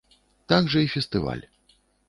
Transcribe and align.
Так 0.53 0.71
жа 0.75 0.79
і 0.87 0.89
фестываль. 0.95 1.47